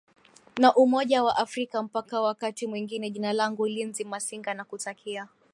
na 0.59 0.75
umoja 0.75 1.23
wa 1.23 1.37
afrika 1.37 1.83
mpaka 1.83 2.21
wakati 2.21 2.67
mwingine 2.67 3.09
jina 3.09 3.33
langu 3.33 3.65
linzi 3.67 4.03
masinga 4.03 4.53
nakutakia 4.53 5.27